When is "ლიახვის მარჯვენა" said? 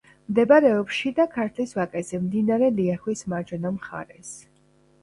2.81-3.77